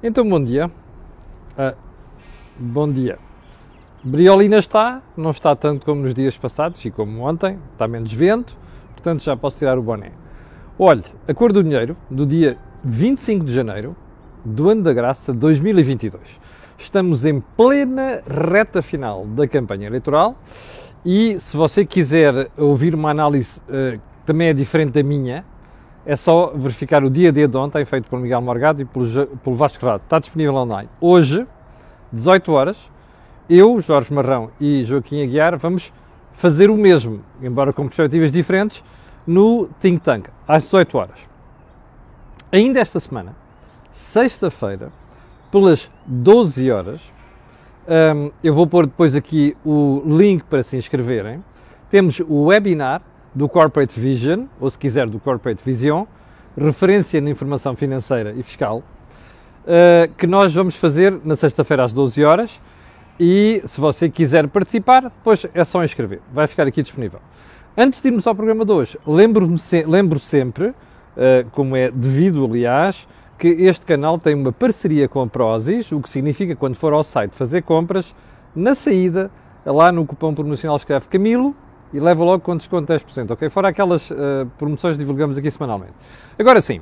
[0.00, 0.70] Então, bom dia.
[1.56, 1.74] Ah,
[2.56, 3.18] bom dia.
[4.04, 8.56] Briolina está, não está tanto como nos dias passados e como ontem, está menos vento,
[8.92, 10.12] portanto já posso tirar o boné.
[10.78, 13.96] Olhe, a cor do dinheiro do dia 25 de janeiro
[14.44, 16.40] do ano da graça 2022.
[16.78, 20.38] Estamos em plena reta final da campanha eleitoral
[21.04, 25.44] e se você quiser ouvir uma análise uh, também é diferente da minha,
[26.08, 29.54] é só verificar o dia D de ontem, feito por Miguel Morgado e pelo, pelo
[29.54, 30.02] Vasco Rado.
[30.02, 30.88] Está disponível online.
[30.98, 31.46] Hoje,
[32.10, 32.90] 18 horas,
[33.46, 35.92] eu, Jorge Marrão e Joaquim Aguiar vamos
[36.32, 38.82] fazer o mesmo, embora com perspectivas diferentes,
[39.26, 41.28] no Think Tank, às 18 horas.
[42.50, 43.36] Ainda esta semana,
[43.92, 44.90] sexta-feira,
[45.52, 47.12] pelas 12 horas,
[48.16, 51.44] um, eu vou pôr depois aqui o link para se inscreverem.
[51.90, 53.02] Temos o webinar
[53.34, 56.04] do Corporate Vision, ou se quiser do Corporate Vision,
[56.56, 62.24] referência na informação financeira e fiscal, uh, que nós vamos fazer na sexta-feira às 12
[62.24, 62.60] horas.
[63.20, 67.20] E se você quiser participar, depois é só inscrever, vai ficar aqui disponível.
[67.76, 70.74] Antes de irmos ao programa de hoje, lembro, se, lembro sempre, uh,
[71.52, 76.08] como é devido aliás, que este canal tem uma parceria com a Prozis, o que
[76.08, 78.14] significa quando for ao site fazer compras,
[78.54, 79.30] na saída,
[79.64, 81.54] lá no cupom promocional escreve Camilo
[81.92, 83.48] e leva logo com desconto 10%, ok?
[83.50, 84.16] Fora aquelas uh,
[84.58, 85.94] promoções que divulgamos aqui semanalmente.
[86.38, 86.80] Agora sim,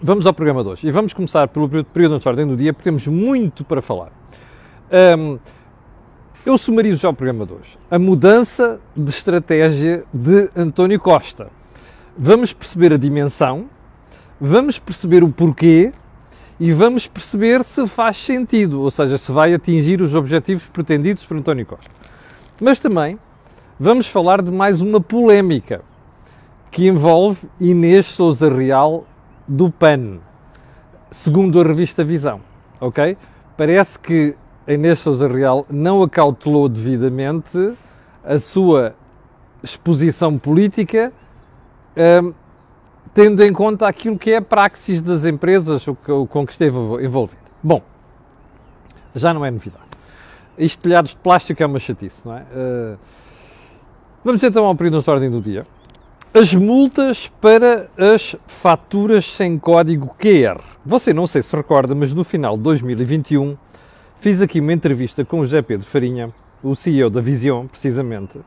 [0.00, 2.84] vamos ao programa de hoje e vamos começar pelo período de ordem do dia, porque
[2.84, 4.12] temos muito para falar.
[5.18, 5.38] Um,
[6.46, 7.78] eu sumarizo já o programa de hoje.
[7.90, 11.50] A mudança de estratégia de António Costa.
[12.16, 13.68] Vamos perceber a dimensão,
[14.40, 15.92] vamos perceber o porquê
[16.58, 21.36] e vamos perceber se faz sentido, ou seja, se vai atingir os objetivos pretendidos por
[21.36, 21.90] António Costa.
[22.60, 23.18] Mas também
[23.78, 25.82] vamos falar de mais uma polémica
[26.70, 29.06] que envolve Inês Souza Real
[29.46, 30.18] do PAN,
[31.10, 32.40] segundo a revista Visão,
[32.80, 33.16] ok?
[33.56, 34.34] Parece que
[34.66, 37.74] Inês Souza Real não acautelou devidamente
[38.24, 38.94] a sua
[39.62, 41.12] exposição política,
[42.22, 42.34] um,
[43.14, 45.86] tendo em conta aquilo que é a praxis das empresas
[46.28, 47.42] com que esteve envolvido.
[47.62, 47.80] Bom,
[49.14, 49.84] já não é novidade.
[50.58, 52.42] Isto telhados de plástico é uma chatice, não é?
[52.42, 52.98] Uh,
[54.24, 55.64] Vamos então ao período de ordem do dia.
[56.34, 60.60] As multas para as faturas sem código QR.
[60.84, 63.56] Você não sei se recorda, mas no final de 2021
[64.18, 66.30] fiz aqui uma entrevista com o José Pedro Farinha,
[66.62, 68.40] o CEO da Vision, precisamente,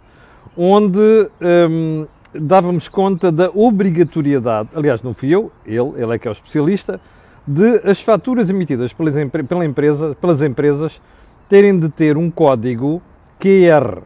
[0.57, 1.29] onde
[1.69, 6.33] hum, dávamos conta da obrigatoriedade, aliás, não fui eu, ele, ele é que é o
[6.33, 6.99] especialista,
[7.47, 9.15] de as faturas emitidas pelas,
[9.47, 11.01] pela empresa, pelas empresas
[11.47, 13.01] terem de ter um código
[13.39, 13.99] QR.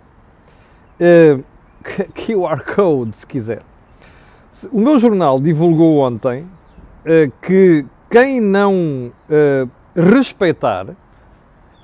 [1.00, 1.44] Uh,
[2.14, 3.62] QR Code, se quiser.
[4.72, 10.96] O meu jornal divulgou ontem uh, que quem não uh, respeitar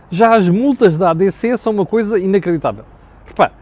[0.09, 2.85] Já as multas da ADC são uma coisa inacreditável.
[3.25, 3.53] Repare,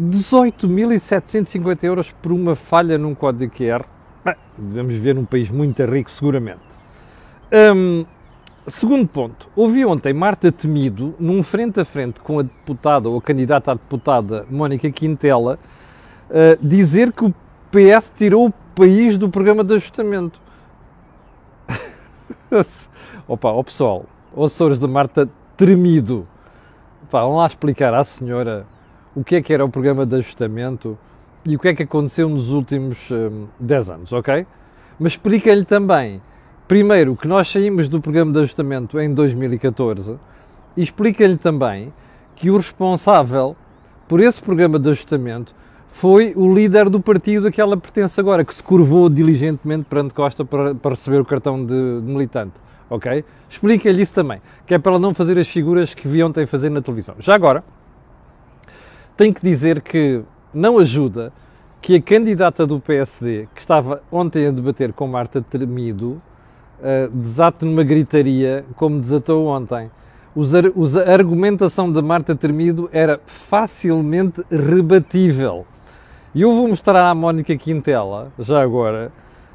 [0.00, 3.84] 18.750 euros por uma falha num código QR.
[4.24, 6.60] Bem, devemos viver num país muito rico, seguramente.
[7.52, 8.04] Hum,
[8.66, 13.22] segundo ponto, ouvi ontem Marta Temido, num frente a frente com a deputada ou a
[13.22, 15.58] candidata a deputada Mónica Quintela,
[16.28, 17.34] uh, dizer que o
[17.76, 20.40] PS tirou o país do programa de ajustamento.
[23.28, 25.28] Opa, ó pessoal, Açores da Marta
[25.58, 26.26] tremido.
[27.10, 28.66] Pá, vão lá explicar à senhora
[29.14, 30.96] o que é que era o programa de ajustamento
[31.44, 34.46] e o que é que aconteceu nos últimos um, 10 anos, ok?
[34.98, 36.22] Mas explica-lhe também,
[36.66, 40.16] primeiro, que nós saímos do programa de ajustamento em 2014
[40.78, 41.92] e explica-lhe também
[42.34, 43.54] que o responsável
[44.08, 45.54] por esse programa de ajustamento
[45.96, 50.12] foi o líder do partido a que ela pertence agora, que se curvou diligentemente perante
[50.12, 52.52] Costa para, para receber o cartão de, de militante.
[52.90, 53.24] Ok?
[53.48, 56.68] Explica-lhe isso também, que é para ela não fazer as figuras que vi ontem fazer
[56.68, 57.14] na televisão.
[57.18, 57.64] Já agora,
[59.16, 60.22] tenho que dizer que
[60.52, 61.32] não ajuda
[61.80, 66.20] que a candidata do PSD, que estava ontem a debater com Marta Tremido,
[66.78, 69.90] uh, desate numa gritaria como desatou ontem.
[71.06, 75.64] a argumentação da Marta Tremido era facilmente rebatível.
[76.36, 79.10] E eu vou mostrar à Mónica Quintela, já agora,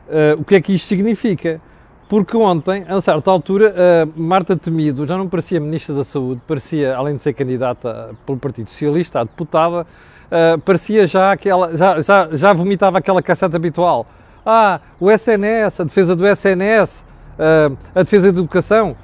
[0.09, 1.61] uh, o que é que isto significa.
[2.09, 6.97] porque ontem, a certa altura, a Marta Temido já não parecia Ministra da Saúde, parecia,
[6.97, 12.29] além de ser candidata pelo Partido Socialista, a deputada, uh, parecia já aquela, já, já,
[12.31, 14.07] já vomitava aquela cassete habitual.
[14.43, 17.05] Ah, o SNS, a defesa do SNS,
[17.37, 18.95] uh, a defesa da educação.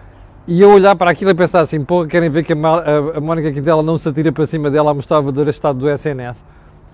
[0.48, 3.84] E eu olhar para aquilo e pensar assim, porra, querem ver que a Mónica Quintela
[3.84, 6.44] não se atira para cima dela a mostrar o verdadeiro estado do SNS?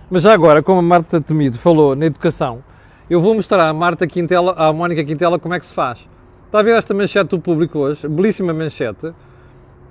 [0.10, 2.64] Mas já agora, como a Marta Temido falou na educação,
[3.10, 6.10] eu vou mostrar à Marta Quintela, à Mónica Quintela como é que se faz.
[6.46, 8.08] Está a ver esta manchete do público hoje?
[8.08, 9.14] Belíssima manchete.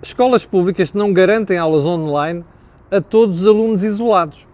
[0.03, 2.44] Escolas públicas não garantem aulas online
[2.91, 4.47] a todos os alunos isolados.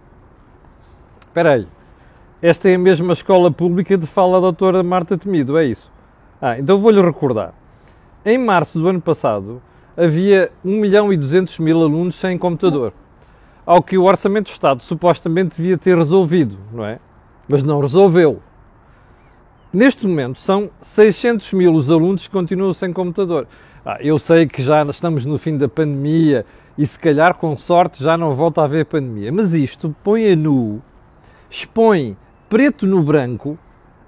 [1.20, 1.66] Espera aí.
[2.40, 5.90] Esta é a mesma escola pública de fala a doutora Marta Temido, é isso?
[6.40, 7.52] Ah, então vou-lhe recordar.
[8.24, 9.60] Em março do ano passado,
[9.96, 12.92] havia 1 milhão e 200 mil alunos sem computador.
[13.68, 16.98] Ao que o Orçamento do Estado supostamente devia ter resolvido, não é?
[17.46, 18.40] Mas não resolveu.
[19.70, 23.46] Neste momento são 600 mil os alunos que continuam sem computador.
[23.84, 26.46] Ah, eu sei que já estamos no fim da pandemia
[26.78, 30.34] e se calhar com sorte já não volta a haver pandemia, mas isto põe a
[30.34, 30.80] nu,
[31.50, 32.16] expõe
[32.48, 33.58] preto no branco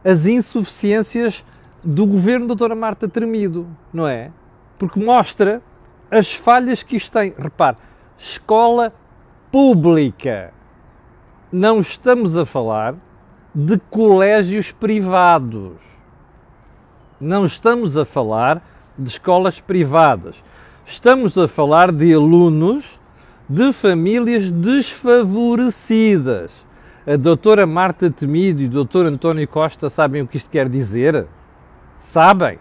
[0.02, 1.44] as insuficiências
[1.84, 4.30] do governo da doutora Marta Tremido, não é?
[4.78, 5.60] Porque mostra
[6.10, 7.34] as falhas que isto tem.
[7.36, 7.76] Repare,
[8.16, 8.94] escola
[9.50, 10.55] pública.
[11.52, 12.94] Não estamos a falar
[13.55, 15.82] de colégios privados.
[17.20, 18.64] Não estamos a falar
[18.97, 20.44] de escolas privadas.
[20.87, 23.00] Estamos a falar de alunos
[23.49, 26.52] de famílias desfavorecidas.
[27.06, 31.26] A doutora Marta Temido e o doutor António Costa sabem o que isto quer dizer?
[31.99, 32.58] Sabem.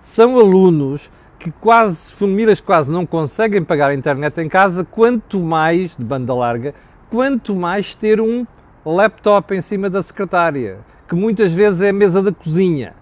[0.00, 5.96] São alunos que quase, famílias quase não conseguem pagar a internet em casa, quanto mais,
[5.96, 6.74] de banda larga,
[7.08, 8.44] quanto mais ter um
[8.84, 12.94] laptop em cima da secretária, que muitas vezes é a mesa da cozinha.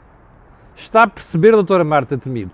[0.75, 2.51] Está a perceber, doutora Marta Temido?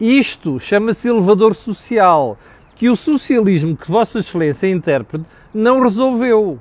[0.00, 2.38] Isto chama-se elevador social,
[2.76, 6.58] que o socialismo que Vossa Excelência é intérprete não resolveu.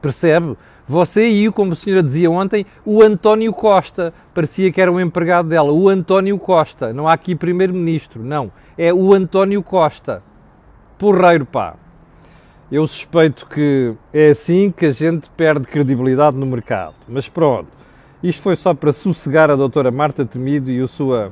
[0.00, 0.56] Percebe?
[0.86, 4.12] Você e, como a senhora dizia ontem, o António Costa.
[4.34, 5.72] Parecia que era um empregado dela.
[5.72, 6.92] O António Costa.
[6.92, 8.22] Não há aqui primeiro-ministro.
[8.22, 8.52] Não.
[8.76, 10.22] É o António Costa.
[10.98, 11.76] Porreiro, pá.
[12.70, 16.94] Eu suspeito que é assim que a gente perde credibilidade no mercado.
[17.08, 17.68] Mas pronto.
[18.22, 21.30] Isto foi só para sossegar a doutora Marta Temido e a sua,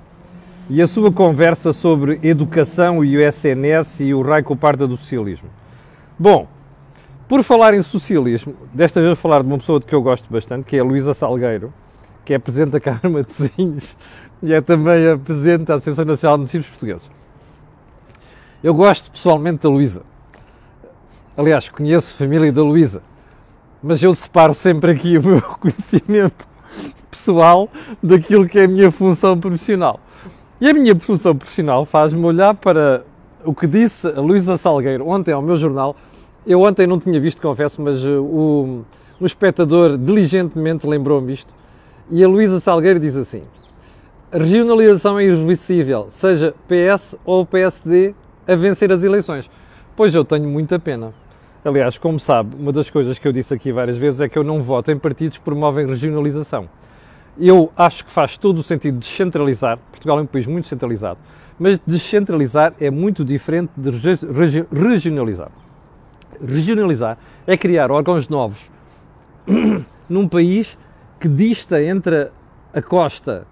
[0.69, 5.49] e a sua conversa sobre educação e o SNS e o raio parta do socialismo.
[6.19, 6.47] Bom,
[7.33, 10.31] por falar em socialismo, desta vez vou falar de uma pessoa de que eu gosto
[10.31, 11.73] bastante, que é a Luísa Salgueiro,
[12.27, 13.97] que é Presidente da Câmara de Matosinhos
[14.43, 17.11] e é também a Presidente da Associação Nacional de Municípios Portugueses.
[18.63, 20.03] Eu gosto pessoalmente da Luísa.
[21.35, 23.01] Aliás, conheço a família da Luísa,
[23.83, 26.47] mas eu separo sempre aqui o meu conhecimento
[27.11, 27.67] pessoal
[28.03, 29.99] daquilo que é a minha função profissional.
[30.61, 33.07] E a minha função profissional faz-me olhar para
[33.43, 35.97] o que disse a Luísa Salgueiro ontem ao meu jornal
[36.47, 38.85] eu ontem não tinha visto, confesso, mas uh, o,
[39.25, 41.55] espectador diligentemente lembrou-me isto.
[42.11, 43.43] E a Luísa Salgueiro diz assim:
[44.33, 48.13] regionalização é irreversível, seja PS ou PSD
[48.47, 49.49] a vencer as eleições.
[49.95, 51.15] Pois eu tenho muita pena.
[51.65, 54.43] Aliás, como sabe, uma das coisas que eu disse aqui várias vezes é que eu
[54.43, 56.69] não voto em partidos que promovem regionalização.
[57.39, 59.79] Eu acho que faz todo o sentido descentralizar.
[59.93, 61.21] Portugal é um país muito centralizado,
[61.57, 63.91] mas descentralizar é muito diferente de
[64.73, 65.53] regionalizar
[66.41, 68.71] regionalizar é criar órgãos novos
[70.09, 70.79] num país
[71.21, 72.31] que dista entre
[72.75, 73.47] a costa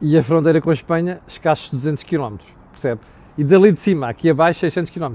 [0.00, 2.36] e a fronteira com a Espanha escassos 200 km,
[2.70, 3.00] percebe?
[3.36, 5.14] E dali de cima, aqui abaixo, 600 km.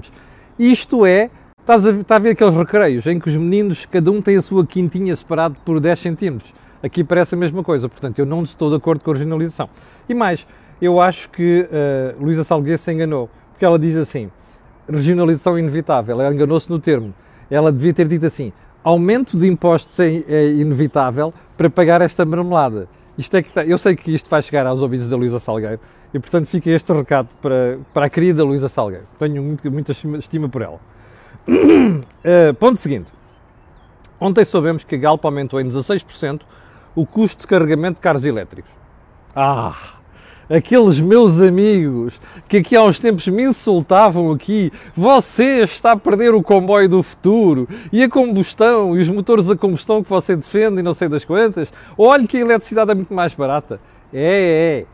[0.58, 1.30] Isto é,
[1.60, 4.42] estás a, está a ver aqueles recreios em que os meninos, cada um tem a
[4.42, 6.38] sua quintinha separado por 10 cm.
[6.82, 9.68] Aqui parece a mesma coisa, portanto, eu não estou de acordo com a regionalização.
[10.08, 10.46] E mais,
[10.80, 14.30] eu acho que uh, Luísa Salgueiro se enganou, porque ela diz assim,
[14.88, 16.20] regionalização inevitável.
[16.20, 17.14] Ela enganou-se no termo.
[17.50, 22.88] Ela devia ter dito assim: aumento de impostos é, é inevitável para pagar esta marmelada.
[23.16, 25.80] Isto é que tá, eu sei que isto vai chegar aos ouvidos da Luísa Salgueiro
[26.12, 29.06] e, portanto, fica este recado para, para a querida Luísa Salgueiro.
[29.18, 30.80] Tenho muito, muita estima por ela.
[31.48, 33.08] Uh, ponto seguinte.
[34.18, 36.40] Ontem soubemos que a Galp aumentou em 16%
[36.94, 38.70] o custo de carregamento de carros elétricos.
[39.34, 39.74] Ah!
[40.48, 46.34] Aqueles meus amigos que aqui há uns tempos me insultavam aqui, você está a perder
[46.34, 50.80] o comboio do futuro e a combustão e os motores a combustão que você defende
[50.80, 53.80] e não sei das quantas, olhe que a eletricidade é muito mais barata.
[54.12, 54.86] É, é,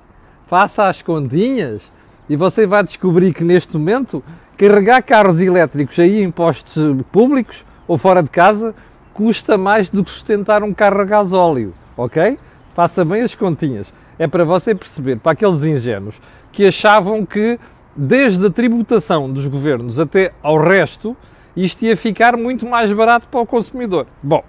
[0.46, 1.82] faça as continhas
[2.28, 4.22] e você vai descobrir que neste momento
[4.56, 8.74] carregar carros elétricos aí em postos públicos ou fora de casa
[9.12, 12.38] custa mais do que sustentar um carro a gasóleo, ok?
[12.74, 13.92] Faça bem as continhas.
[14.20, 16.20] É para você perceber, para aqueles ingênuos
[16.52, 17.58] que achavam que
[17.96, 21.16] desde a tributação dos governos até ao resto,
[21.56, 24.06] isto ia ficar muito mais barato para o consumidor.
[24.22, 24.44] Bom,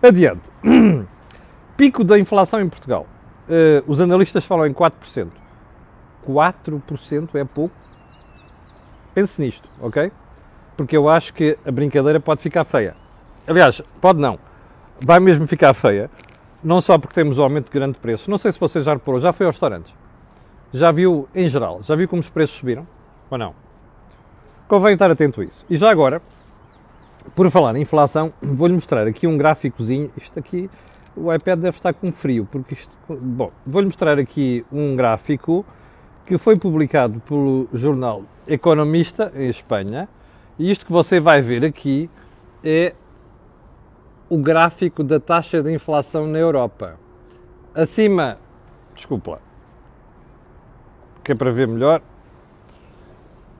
[0.00, 0.42] adiante.
[1.76, 3.04] Pico da inflação em Portugal.
[3.48, 5.26] Uh, os analistas falam em 4%.
[6.24, 7.74] 4% é pouco?
[9.12, 10.12] Pense nisto, ok?
[10.76, 12.94] Porque eu acho que a brincadeira pode ficar feia.
[13.44, 14.38] Aliás, pode não.
[15.04, 16.08] Vai mesmo ficar feia.
[16.62, 18.30] Não só porque temos o aumento de grande preço.
[18.30, 19.94] Não sei se você já reparou, já foi aos restaurantes.
[20.72, 22.86] Já viu, em geral, já viu como os preços subiram?
[23.30, 23.54] Ou não?
[24.68, 25.64] Convém estar atento a isso.
[25.68, 26.22] E já agora,
[27.34, 30.10] por falar em inflação, vou-lhe mostrar aqui um gráficozinho.
[30.16, 30.70] Isto aqui,
[31.16, 32.92] o iPad deve estar com frio, porque isto...
[33.08, 35.64] Bom, vou-lhe mostrar aqui um gráfico
[36.26, 40.08] que foi publicado pelo jornal Economista, em Espanha.
[40.58, 42.08] E isto que você vai ver aqui
[42.62, 42.94] é
[44.30, 46.96] o gráfico da taxa de inflação na Europa.
[47.74, 48.38] Acima,
[48.94, 49.40] desculpa,
[51.24, 52.00] que é para ver melhor,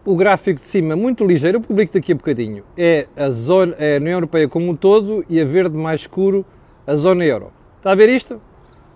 [0.05, 3.97] o gráfico de cima muito ligeiro, eu publico daqui a bocadinho, é a, zona, é
[3.97, 6.47] a União Europeia como um todo e a verde mais escuro,
[6.87, 7.53] a zona euro.
[7.79, 8.41] Está a ver isto?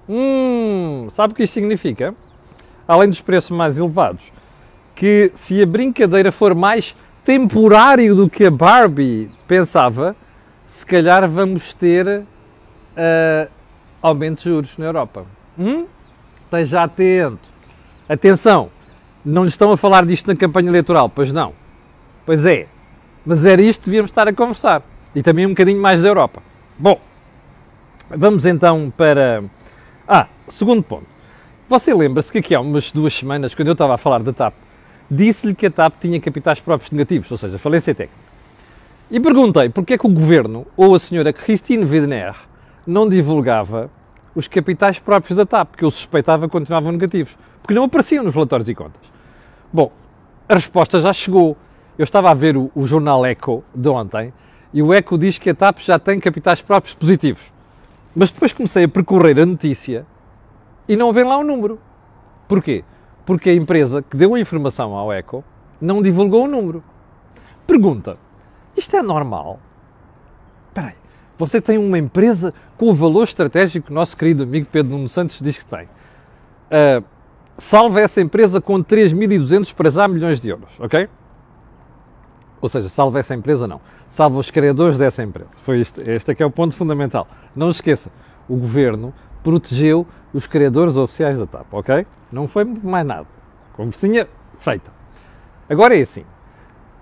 [0.09, 2.15] Hum, sabe o que isto significa?
[2.87, 4.33] Além dos preços mais elevados,
[4.95, 10.15] que se a brincadeira for mais temporário do que a Barbie pensava,
[10.75, 13.51] se calhar vamos ter uh,
[14.03, 15.25] aumento de juros na Europa.
[15.57, 15.87] Hum?
[16.47, 17.49] Esteja atento.
[18.09, 18.71] Atenção,
[19.25, 21.53] não estão a falar disto na campanha eleitoral, pois não.
[22.27, 22.67] Pois é.
[23.25, 24.83] Mas era isto que devíamos estar a conversar.
[25.15, 26.43] E também um bocadinho mais da Europa.
[26.77, 27.01] Bom,
[28.11, 29.45] vamos então para.
[30.09, 31.07] Ah, segundo ponto.
[31.69, 34.55] Você lembra-se que aqui há umas duas semanas, quando eu estava a falar da TAP,
[35.09, 38.24] disse-lhe que a TAP tinha capitais próprios negativos, ou seja, falência técnica.
[39.11, 42.35] E perguntei porque é que o governo ou a senhora Christine Wegener
[42.87, 43.91] não divulgava
[44.35, 48.69] os capitais próprios da TAP, que eu suspeitava continuavam negativos, porque não apareciam nos relatórios
[48.69, 49.13] e contas.
[49.73, 49.93] Bom,
[50.49, 51.57] a resposta já chegou.
[51.97, 54.33] Eu estava a ver o, o jornal Eco de ontem
[54.73, 57.53] e o Eco diz que a TAP já tem capitais próprios positivos.
[58.17, 60.07] Mas depois comecei a percorrer a notícia
[60.89, 61.79] e não vem lá o número.
[62.49, 62.85] Porquê?
[63.25, 65.45] Porque a empresa que deu a informação ao Eco
[65.81, 66.83] não divulgou o número.
[67.67, 68.19] Pergunta:
[68.77, 69.61] isto é normal?
[70.69, 70.95] Espera aí,
[71.37, 75.09] você tem uma empresa com o valor estratégico que o nosso querido amigo Pedro Nuno
[75.09, 75.85] Santos diz que tem.
[75.85, 77.05] Uh,
[77.57, 81.09] salva essa empresa com 3.200 para já milhões de euros, ok?
[82.61, 85.51] Ou seja, salva essa empresa não, salva os criadores dessa empresa.
[85.57, 87.29] Foi este, este é que é o ponto fundamental.
[87.55, 88.11] Não esqueça,
[88.49, 89.13] o governo
[89.43, 92.07] protegeu os criadores oficiais da TAP, ok?
[92.33, 93.27] Não foi mais nada,
[94.01, 94.27] tinha
[94.59, 94.91] feito.
[95.69, 96.25] Agora é assim,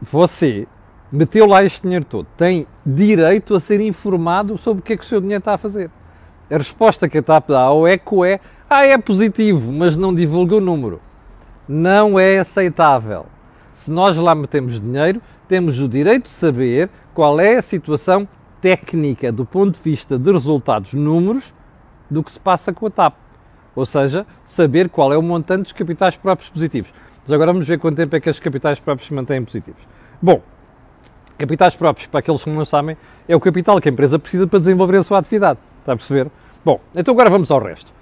[0.00, 0.66] você
[1.12, 5.04] meteu lá este dinheiro todo, tem direito a ser informado sobre o que é que
[5.04, 5.90] o seu dinheiro está a fazer.
[6.50, 10.56] A resposta que a TAP dá ao ECO é ah, é positivo, mas não divulga
[10.56, 11.00] o número.
[11.68, 13.26] Não é aceitável.
[13.74, 18.26] Se nós lá metemos dinheiro, temos o direito de saber qual é a situação
[18.60, 21.54] técnica do ponto de vista de resultados números
[22.10, 23.14] do que se passa com a TAP.
[23.74, 26.92] Ou seja, saber qual é o montante dos capitais próprios positivos.
[27.22, 29.82] Mas agora vamos ver quanto tempo é que esses capitais próprios se mantêm positivos.
[30.20, 30.42] Bom,
[31.42, 32.96] capitais próprios, para aqueles que não sabem,
[33.26, 35.58] é o capital que a empresa precisa para desenvolver a sua atividade.
[35.80, 36.30] Está a perceber?
[36.64, 37.92] Bom, então agora vamos ao resto.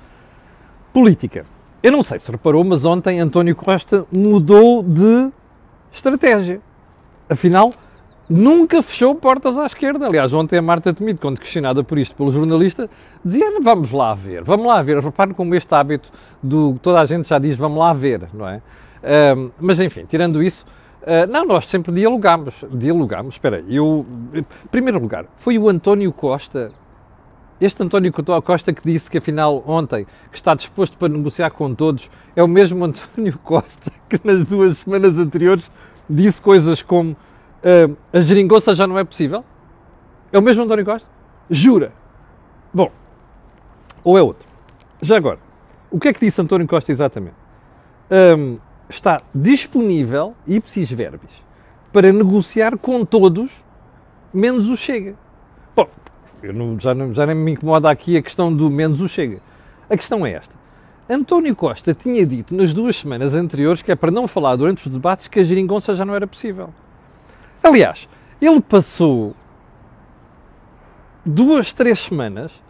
[0.93, 1.47] Política.
[1.83, 5.31] Eu não sei se reparou, mas ontem António Costa mudou de
[5.91, 6.61] estratégia.
[7.31, 7.73] Afinal,
[8.29, 10.07] nunca fechou portas à esquerda.
[10.07, 12.91] Aliás, ontem a Marta Temido, quando questionada por isto pelo jornalista,
[13.25, 14.99] dizia: vamos lá ver, vamos lá ver.
[14.99, 16.11] Repare como este hábito
[16.43, 18.57] do toda a gente já diz: vamos lá ver, não é?
[18.57, 20.67] Uh, mas enfim, tirando isso,
[21.03, 22.65] uh, não, nós sempre dialogamos.
[22.73, 24.07] Dialogamos, espera eu.
[24.33, 26.73] Em primeiro lugar, foi o António Costa
[27.61, 28.11] este António
[28.43, 32.49] Costa que disse que afinal ontem que está disposto para negociar com todos é o
[32.49, 35.71] mesmo António Costa que nas duas semanas anteriores
[36.09, 39.45] disse coisas como uh, a geringonça já não é possível?
[40.33, 41.09] É o mesmo António Costa?
[41.51, 41.93] Jura?
[42.73, 42.91] Bom,
[44.03, 44.49] ou é outro?
[45.03, 45.39] Já agora,
[45.91, 47.37] o que é que disse António Costa exatamente?
[48.11, 48.59] Um,
[48.91, 51.43] está disponível, ipsis verbis,
[51.93, 53.65] para negociar com todos,
[54.35, 55.15] menos o Chega.
[55.75, 55.89] Bom,
[56.43, 59.41] eu não, já, não, já nem me incomoda aqui a questão do menos o chega.
[59.89, 60.55] A questão é esta.
[61.09, 64.93] António Costa tinha dito nas duas semanas anteriores que é para não falar durante os
[64.93, 66.71] debates que a geringonça já não era possível.
[67.63, 68.09] Aliás,
[68.41, 69.35] ele passou
[71.25, 72.63] duas, três semanas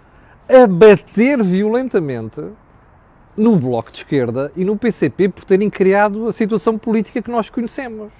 [0.48, 2.42] a bater violentamente
[3.36, 7.48] no Bloco de Esquerda e no PCP por terem criado a situação política que nós
[7.50, 8.10] conhecemos.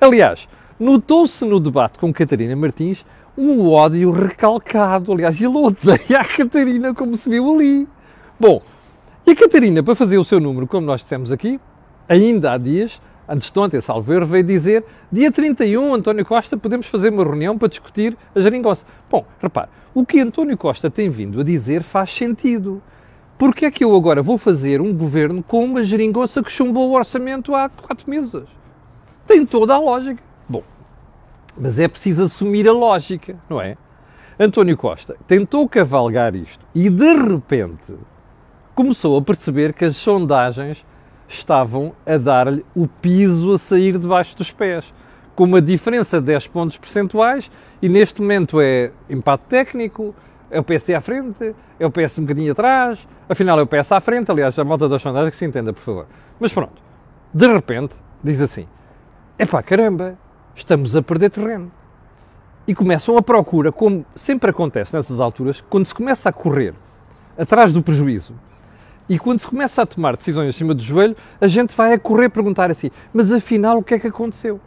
[0.00, 3.04] Aliás, notou-se no debate com Catarina Martins
[3.36, 5.12] um ódio recalcado.
[5.12, 7.88] Aliás, ele odeia a Catarina, como se viu ali.
[8.38, 8.62] Bom,
[9.28, 11.60] E a Catarina, para fazer o seu número, como nós dissemos aqui,
[12.08, 16.86] ainda há dias, antes de ontem, salvo erro, veio dizer dia 31, António Costa, podemos
[16.86, 18.86] fazer uma reunião para discutir a geringonça.
[19.10, 22.80] Bom, repare, o que António Costa tem vindo a dizer faz sentido.
[23.38, 26.94] Porque é que eu agora vou fazer um governo com uma geringonça que chumbou o
[26.94, 28.42] orçamento há quatro meses?
[29.28, 30.20] Tem toda a lógica.
[30.48, 30.64] Bom,
[31.56, 33.76] mas é preciso assumir a lógica, não é?
[34.40, 37.94] António Costa tentou cavalgar isto e de repente
[38.74, 40.84] começou a perceber que as sondagens
[41.28, 44.92] estavam a dar-lhe o piso a sair debaixo dos pés,
[45.36, 50.12] com uma diferença de 10 pontos percentuais e neste momento é empate técnico,
[50.50, 53.92] é o PSD à frente, é o PS um bocadinho atrás, afinal é o PS
[53.92, 56.06] à frente, aliás, a malta das sondagens que se entenda, por favor.
[56.40, 56.82] Mas pronto,
[57.32, 58.66] de repente, diz assim,
[59.38, 60.18] epá, caramba,
[60.54, 61.70] estamos a perder terreno.
[62.66, 66.74] E começam a procura, como sempre acontece nessas alturas, quando se começa a correr
[67.36, 68.34] atrás do prejuízo,
[69.08, 72.28] e quando se começa a tomar decisões acima do joelho, a gente vai a correr
[72.28, 74.60] perguntar assim: mas afinal o que é que aconteceu?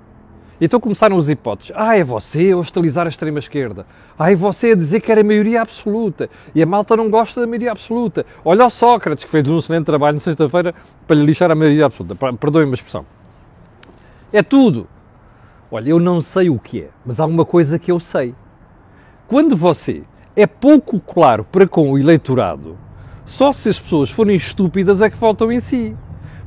[0.63, 1.72] Então começaram as hipóteses.
[1.75, 3.84] Ah, é você a hostilizar a extrema-esquerda.
[4.18, 6.30] Ah, é você a dizer que era maioria absoluta.
[6.53, 8.24] E a malta não gosta da maioria absoluta.
[8.46, 10.75] Olha o Sócrates, que fez um excelente trabalho na sexta-feira
[11.08, 12.15] para lhe lixar a maioria absoluta.
[12.38, 13.03] Perdoem-me a expressão.
[14.32, 14.88] É tudo.
[15.72, 18.36] Olha, eu não sei o que é, mas há uma coisa que eu sei.
[19.27, 20.03] Quando você
[20.36, 22.77] é pouco claro para com o eleitorado,
[23.25, 25.96] só se as pessoas forem estúpidas é que voltam em si.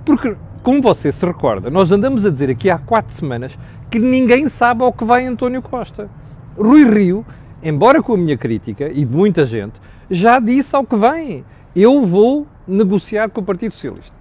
[0.05, 3.59] Porque, como você se recorda, nós andamos a dizer aqui há quatro semanas
[3.91, 6.09] que ninguém sabe ao que vai António Costa.
[6.57, 7.25] Rui Rio,
[7.63, 9.75] embora com a minha crítica e de muita gente,
[10.11, 11.45] já disse ao que vem.
[11.77, 14.17] Eu vou negociar com o Partido Socialista.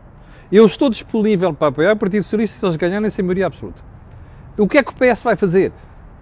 [0.51, 3.81] Eu estou disponível para apoiar o Partido Socialista se eles ganharem sem maioria absoluta.
[4.57, 5.71] O que é que o PS vai fazer?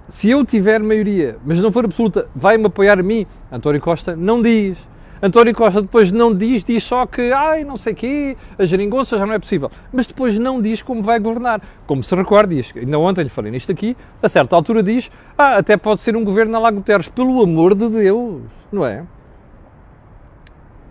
[0.07, 3.25] Se eu tiver maioria, mas não for absoluta, vai-me apoiar a mim?
[3.51, 4.77] António Costa não diz.
[5.21, 9.25] António Costa depois não diz, diz só que, ai, não sei quê, a geringonça já
[9.25, 9.69] não é possível.
[9.93, 11.61] Mas depois não diz como vai governar.
[11.85, 15.57] Como se recorda, diz, ainda ontem lhe falei nisto aqui, a certa altura diz, ah,
[15.57, 18.41] até pode ser um governo na Lago Guterres, pelo amor de Deus,
[18.71, 19.03] não é?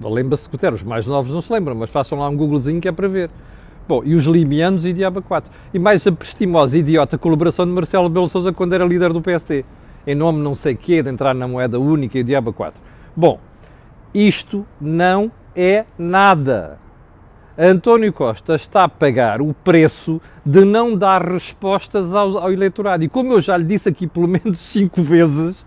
[0.00, 2.92] Lembra-se Guterres, os mais novos não se lembram, mas façam lá um googlezinho que é
[2.92, 3.31] para ver.
[3.88, 5.50] Bom, e os limianos e Diaba 4.
[5.74, 9.20] E mais a prestimosa e idiota colaboração de Marcelo Belo Souza quando era líder do
[9.20, 9.64] PST.
[10.07, 12.81] Em nome não sei quê, de entrar na moeda única e Diaba 4.
[13.16, 13.40] Bom,
[14.14, 16.79] isto não é nada.
[17.59, 23.05] António Costa está a pagar o preço de não dar respostas ao, ao, eleitorado.
[23.05, 25.64] E como eu já lhe disse aqui pelo menos cinco vezes,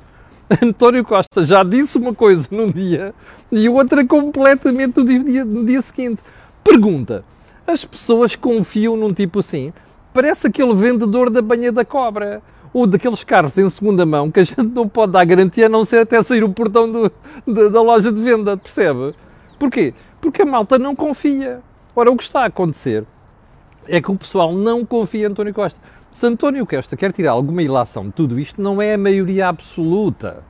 [0.62, 3.14] António Costa já disse uma coisa num dia
[3.52, 6.22] e outra completamente no dia, no dia seguinte.
[6.64, 7.24] Pergunta:
[7.68, 9.72] as pessoas confiam num tipo assim?
[10.14, 12.42] Parece aquele vendedor da banha da cobra
[12.74, 15.86] ou daqueles carros em segunda mão que a gente não pode dar garantia a não
[15.86, 17.12] ser até sair o portão do,
[17.48, 19.14] de, da loja de venda, percebe?
[19.60, 19.94] Porquê?
[20.20, 21.62] Porque a malta não confia.
[21.96, 23.06] Ora, o que está a acontecer
[23.88, 25.80] é que o pessoal não confia em António Costa.
[26.12, 30.44] Se António Costa quer tirar alguma ilação de tudo isto, não é a maioria absoluta.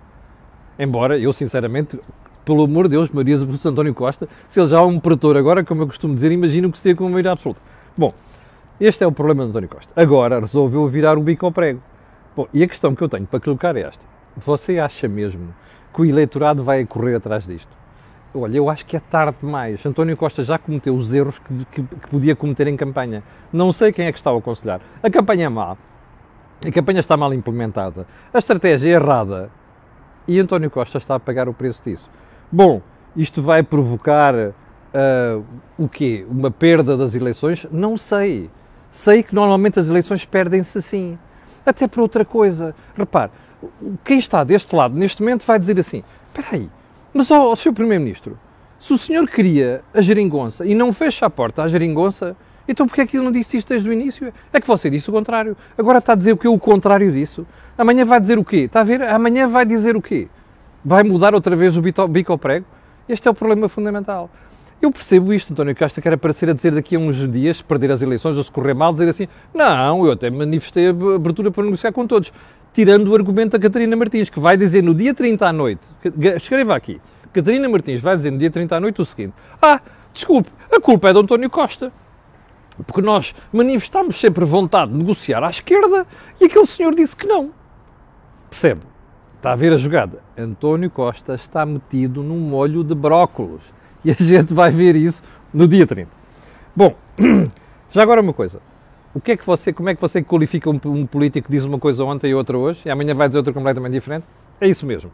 [0.78, 2.00] Embora eu, sinceramente,
[2.46, 5.64] pelo amor de Deus, Maria absoluta António Costa, se ele já é um pretor agora,
[5.64, 7.62] como eu costumo dizer, imagino que seria com a maioria absoluta.
[7.98, 8.14] Bom,
[8.80, 9.92] este é o problema de António Costa.
[9.96, 11.82] Agora resolveu virar o bico ao prego.
[12.36, 14.04] Bom, e a questão que eu tenho para colocar é esta.
[14.36, 15.54] Você acha mesmo
[15.94, 17.70] que o eleitorado vai correr atrás disto?
[18.34, 19.86] Olha, eu acho que é tarde demais.
[19.86, 23.22] António Costa já cometeu os erros que, que, que podia cometer em campanha.
[23.52, 24.82] Não sei quem é que está a aconselhar.
[25.04, 25.78] A campanha é má.
[26.66, 28.08] A campanha está mal implementada.
[28.34, 29.50] A estratégia é errada.
[30.28, 32.10] E António Costa está a pagar o preço disso.
[32.52, 32.82] Bom,
[33.16, 35.46] isto vai provocar uh,
[35.78, 36.26] o quê?
[36.28, 37.68] Uma perda das eleições?
[37.72, 38.50] Não sei.
[38.90, 41.20] Sei que normalmente as eleições perdem-se assim
[41.66, 42.76] até por outra coisa.
[42.96, 43.32] Repare,
[44.04, 46.70] quem está deste lado neste momento vai dizer assim: espera aí,
[47.14, 47.74] mas ó, ó Sr.
[47.74, 48.38] Primeiro-Ministro,
[48.80, 52.36] se o senhor queria a geringonça e não fecha a porta à geringonça,
[52.68, 54.34] então porquê é que ele não disse isto desde o início?
[54.52, 55.56] É que você disse o contrário.
[55.78, 56.48] Agora está a dizer o que?
[56.48, 57.46] O contrário disso.
[57.78, 58.58] Amanhã vai dizer o quê?
[58.58, 59.02] Está a ver?
[59.04, 60.28] Amanhã vai dizer o quê?
[60.84, 62.66] Vai mudar outra vez o bico ao prego?
[63.08, 64.30] Este é o problema fundamental.
[64.84, 67.62] Eu percebo isto, António Costa, que era para ser a dizer daqui a uns dias,
[67.62, 71.50] perder as eleições ou se correr mal, dizer assim: não, eu até manifestei a abertura
[71.50, 72.34] para negociar com todos.
[72.74, 75.80] Tirando o argumento da Catarina Martins, que vai dizer no dia 30 à noite,
[76.36, 77.00] escreva aqui,
[77.32, 79.80] Catarina Martins vai dizer no dia 30 à noite o seguinte: ah,
[80.14, 81.90] desculpe, a culpa é de António Costa.
[82.86, 86.06] Porque nós manifestámos sempre vontade de negociar à esquerda
[86.42, 87.52] e aquele senhor disse que não.
[88.50, 88.82] Percebe?
[89.38, 90.20] Está a ver a jogada.
[90.38, 95.68] António Costa está metido num molho de brócolos e a gente vai ver isso no
[95.68, 96.10] dia 30.
[96.76, 96.96] Bom,
[97.92, 98.60] já agora uma coisa.
[99.14, 101.64] O que é que você, como é que você qualifica um, um político que diz
[101.66, 104.26] uma coisa ontem e outra hoje e amanhã vai dizer outra completamente diferente?
[104.60, 105.12] É isso mesmo.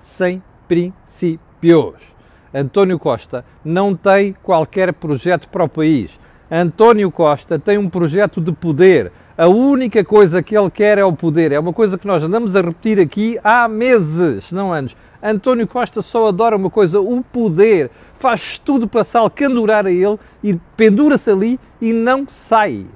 [0.00, 2.14] Sem princípios.
[2.54, 6.18] António Costa não tem qualquer projeto para o país.
[6.50, 9.12] António Costa tem um projeto de poder.
[9.36, 11.52] A única coisa que ele quer é o poder.
[11.52, 14.96] É uma coisa que nós andamos a repetir aqui há meses, não anos.
[15.22, 17.90] António Costa só adora uma coisa, o poder.
[18.14, 22.86] Faz tudo para se alcandurar a ele e pendura-se ali e não sai.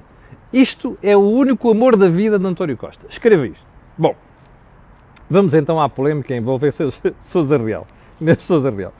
[0.51, 3.05] Isto é o único amor da vida de António Costa.
[3.09, 3.65] Escreva isto.
[3.97, 4.15] Bom,
[5.29, 6.73] vamos então à polémica envolver
[7.21, 7.87] Sousa Real.
[8.19, 8.93] Neste Sousa Real.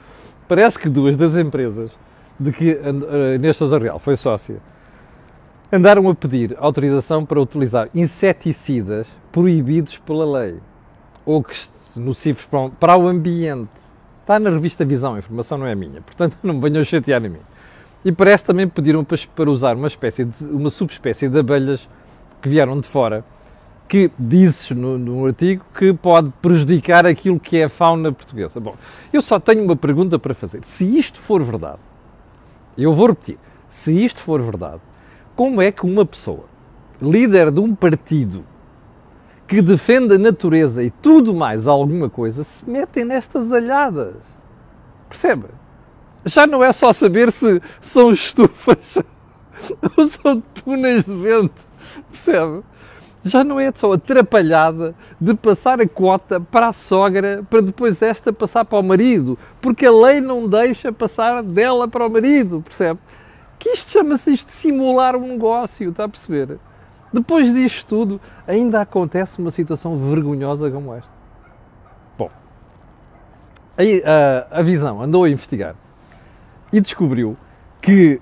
[0.46, 1.90] Parece que duas das empresas
[2.38, 2.78] de que
[3.34, 4.56] Inês Sousa Real foi sócia,
[5.72, 10.56] andaram a pedir autorização para utilizar inseticidas proibidos pela lei
[11.26, 11.54] ou que
[11.98, 13.70] nocivos para, um, para o ambiente.
[14.20, 17.28] Está na revista Visão, a informação não é minha, portanto não me venham chatear a
[17.28, 17.40] mim.
[18.04, 21.88] E parece também pediram para usar uma espécie de, uma subespécie de abelhas
[22.40, 23.24] que vieram de fora,
[23.88, 28.60] que dizes no, no, artigo que pode prejudicar aquilo que é a fauna portuguesa.
[28.60, 28.76] Bom,
[29.12, 30.62] eu só tenho uma pergunta para fazer.
[30.62, 31.78] Se isto for verdade,
[32.76, 34.80] eu vou repetir, se isto for verdade,
[35.34, 36.44] como é que uma pessoa,
[37.00, 38.44] líder de um partido
[39.48, 44.14] que defende a natureza e tudo mais alguma coisa, se metem nestas alhadas?
[45.08, 45.46] Percebe?
[46.24, 48.98] Já não é só saber se são estufas
[49.96, 51.66] ou são túneis de vento,
[52.10, 52.62] percebe?
[53.24, 58.32] já não é só atrapalhada de passar a cota para a sogra para depois esta
[58.32, 63.00] passar para o marido, porque a lei não deixa passar dela para o marido, percebe?
[63.58, 66.58] Que isto chama-se isto de simular um negócio, está a perceber?
[67.12, 71.10] Depois disto tudo, ainda acontece uma situação vergonhosa como esta.
[72.18, 72.30] Bom,
[73.76, 75.74] aí a, a Visão andou a investigar
[76.72, 77.36] e descobriu
[77.80, 78.20] que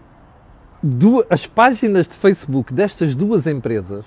[0.82, 4.04] duas, as páginas de Facebook destas duas empresas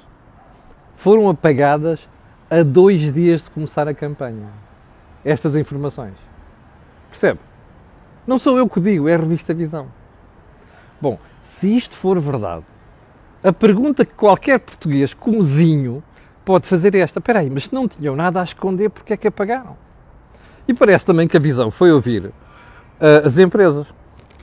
[0.96, 2.08] foram apagadas
[2.50, 4.48] a dois dias de começar a campanha.
[5.24, 6.16] Estas informações.
[7.10, 7.40] Percebe?
[8.26, 9.88] Não sou eu que digo, é a revista Visão.
[11.02, 12.66] Bom, se isto for verdade,
[13.44, 16.04] a pergunta que qualquer português comezinho
[16.44, 19.28] pode fazer é esta: espera aí, mas não tinham nada a esconder, porque é que
[19.28, 19.78] apagaram?
[20.68, 22.34] E parece também que a visão foi ouvir uh,
[23.26, 23.94] as empresas.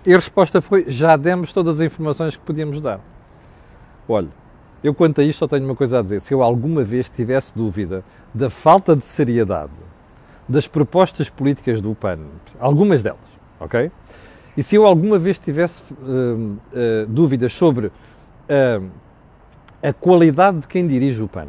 [0.04, 3.00] E a resposta foi: já demos todas as informações que podíamos dar.
[4.08, 4.28] Olha,
[4.82, 6.20] eu, quanto a isto, só tenho uma coisa a dizer.
[6.20, 9.72] Se eu alguma vez tivesse dúvida da falta de seriedade
[10.48, 12.20] das propostas políticas do PAN,
[12.60, 13.18] algumas delas,
[13.58, 13.90] ok?
[14.56, 16.58] E se eu alguma vez tivesse uh, uh,
[17.08, 17.90] dúvidas sobre
[18.50, 18.88] uh,
[19.82, 21.48] a qualidade de quem dirige o PAN,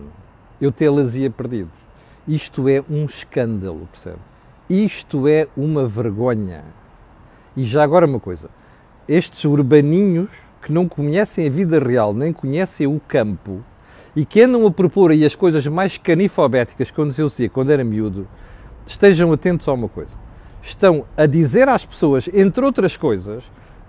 [0.60, 1.72] eu tê-las ia perdido.
[2.28, 4.20] Isto é um escândalo, percebe?
[4.70, 6.64] Isto é uma vergonha.
[7.56, 8.50] E já agora uma coisa:
[9.08, 10.30] estes urbaninhos
[10.62, 13.64] que não conhecem a vida real, nem conhecem o campo
[14.16, 17.84] e que andam a propor aí as coisas mais canifobéticas quando eu dizia quando era
[17.84, 18.28] miúdo,
[18.86, 20.16] estejam atentos a uma coisa.
[20.62, 23.44] Estão a dizer às pessoas, entre outras coisas,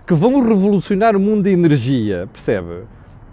[0.05, 2.83] que vão revolucionar o mundo da energia, percebe?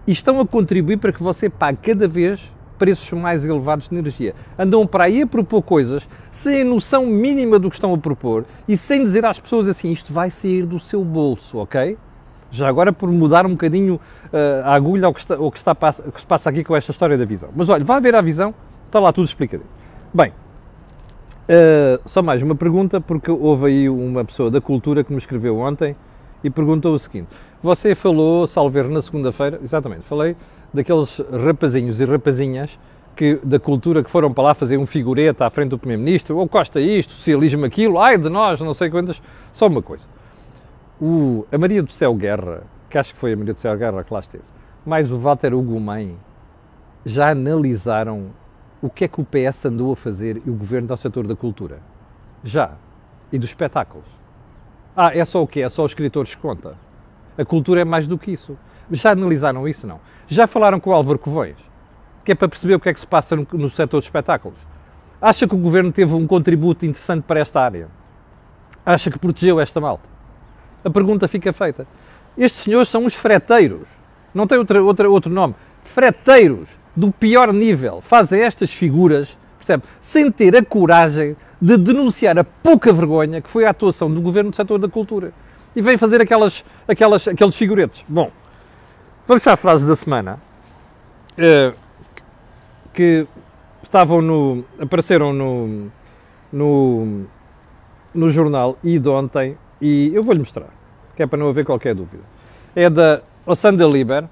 [0.06, 4.34] E estão a contribuir para que você pague cada vez preços mais elevados de energia.
[4.58, 8.44] Andam para aí a propor coisas sem a noção mínima do que estão a propor
[8.68, 11.96] e sem dizer às pessoas assim: isto vai sair do seu bolso, ok?
[12.50, 15.74] Já agora por mudar um bocadinho uh, a agulha ao que, está, ao que, está,
[15.74, 17.48] que se passa aqui com esta história da visão.
[17.54, 18.54] Mas olha, vá ver a visão,
[18.86, 19.68] está lá tudo explicadinho.
[20.14, 25.18] Bem, uh, só mais uma pergunta, porque houve aí uma pessoa da cultura que me
[25.18, 25.96] escreveu ontem
[26.46, 27.28] e perguntou o seguinte:
[27.62, 30.36] Você falou, Salver, na segunda-feira, exatamente, falei
[30.72, 32.78] daqueles rapazinhos e rapazinhas
[33.14, 36.48] que, da cultura que foram para lá fazer um figurete à frente do Primeiro-Ministro, ou
[36.48, 39.22] Costa isto, socialismo aquilo, ai de nós, não sei quantas.
[39.52, 40.06] Só uma coisa
[41.00, 44.02] o, a Maria do Céu Guerra, que acho que foi a Maria do Céu Guerra
[44.02, 44.44] que lá esteve,
[44.84, 46.16] mais o Walter Mãe,
[47.04, 48.30] já analisaram
[48.80, 51.36] o que é que o PS andou a fazer e o governo do setor da
[51.36, 51.80] cultura?
[52.42, 52.72] Já.
[53.32, 54.06] E dos espetáculos?
[54.96, 55.60] Ah, é só o quê?
[55.60, 56.74] É só os escritores que conta?
[57.36, 58.56] A cultura é mais do que isso.
[58.90, 59.86] Já analisaram isso?
[59.86, 60.00] Não.
[60.26, 61.56] Já falaram com o Álvaro Covões?
[62.24, 64.58] Que é para perceber o que é que se passa no, no setor dos espetáculos?
[65.20, 67.88] Acha que o governo teve um contributo interessante para esta área?
[68.84, 70.16] Acha que protegeu esta malta?
[70.86, 71.86] a pergunta fica feita.
[72.38, 73.88] Estes senhores são os freteiros,
[74.32, 80.30] não tem outra, outra, outro nome, freteiros do pior nível, fazem estas figuras, percebe, sem
[80.30, 84.56] ter a coragem de denunciar a pouca vergonha que foi a atuação do governo do
[84.56, 85.32] setor da cultura.
[85.74, 88.04] E vem fazer aquelas, aquelas, aqueles figuretes.
[88.08, 88.30] Bom,
[89.26, 90.40] vamos a frase da semana,
[91.32, 91.76] uh,
[92.94, 93.26] que
[93.82, 95.90] estavam no, apareceram no,
[96.52, 97.24] no,
[98.14, 100.70] no jornal e de ontem, e eu vou-lhe mostrar
[101.14, 102.22] que é para não haver qualquer dúvida.
[102.74, 104.28] É da Ossanda Liber,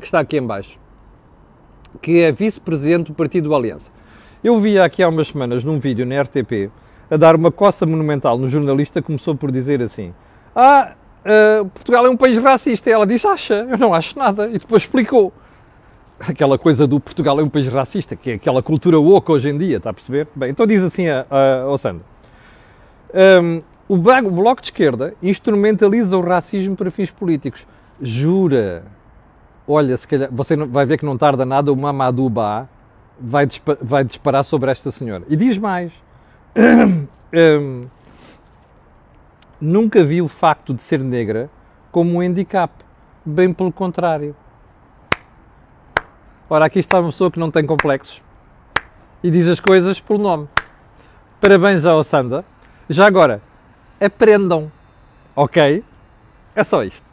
[0.00, 0.78] que está aqui em baixo,
[2.02, 3.90] que é vice-presidente do Partido Aliança.
[4.42, 6.70] Eu vi aqui há umas semanas num vídeo na RTP
[7.10, 10.14] a dar uma coça monumental no jornalista, começou por dizer assim:
[10.56, 10.92] Ah,
[11.62, 12.88] uh, Portugal é um país racista.
[12.88, 13.66] E ela disse: Acha?
[13.70, 14.48] Eu não acho nada.
[14.48, 15.30] E depois explicou.
[16.18, 19.56] Aquela coisa do Portugal é um país racista, que é aquela cultura woke hoje em
[19.56, 20.28] dia, está a perceber?
[20.34, 22.04] Bem, então diz assim a, a, a Sandra.
[23.42, 27.66] Um, o Bloco de Esquerda instrumentaliza o racismo para fins políticos.
[28.00, 28.84] Jura?
[29.66, 32.68] Olha, se calhar, você vai ver que não tarda nada, o Mamadou Ba
[33.20, 35.24] vai, dispa vai disparar sobre esta senhora.
[35.28, 35.92] E diz mais.
[37.60, 37.86] um,
[39.60, 41.50] nunca vi o facto de ser negra
[41.92, 42.72] como um handicap.
[43.24, 44.34] Bem pelo contrário.
[46.48, 48.22] Ora, aqui está uma pessoa que não tem complexos
[49.22, 50.48] e diz as coisas pelo nome.
[51.40, 52.44] Parabéns ao Sanda.
[52.88, 53.40] Já agora,
[54.00, 54.72] aprendam,
[55.36, 55.84] ok?
[56.54, 57.08] É só isto.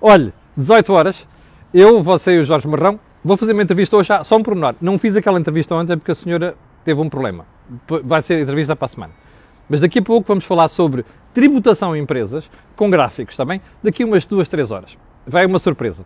[0.00, 1.28] Olhe, 18 horas,
[1.74, 4.74] eu, você e o Jorge Marrão, vou fazer uma entrevista hoje, só um pormenor.
[4.80, 6.54] Não fiz aquela entrevista ontem porque a senhora
[6.84, 7.46] teve um problema.
[8.04, 9.12] Vai ser entrevista para a semana.
[9.68, 13.60] Mas daqui a pouco vamos falar sobre tributação em empresas, com gráficos, está bem?
[13.82, 14.98] Daqui umas duas, três horas.
[15.26, 16.04] Vai uma surpresa.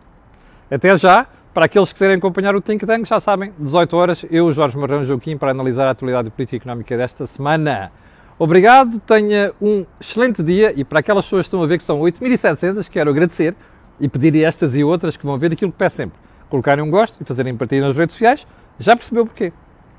[0.69, 4.51] Até já, para aqueles que quiserem acompanhar o Think Tank, já sabem, 18 horas, eu,
[4.53, 7.91] Jorge Marrão Joaquim, para analisar a atualidade política e económica desta semana.
[8.37, 11.99] Obrigado, tenha um excelente dia e para aquelas pessoas que estão a ver que são
[12.01, 13.55] 8.700, quero agradecer
[13.99, 16.24] e pedir estas e outras que vão ver aquilo que peço sempre.
[16.49, 18.47] Colocarem um gosto e fazerem partilha nas redes sociais,
[18.79, 19.51] já percebeu porquê.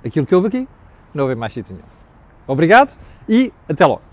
[0.05, 0.69] Aquilo que houve aqui,
[1.13, 1.87] não houve mais sítio nenhum.
[2.47, 2.97] Obrigado
[3.29, 4.06] e até logo.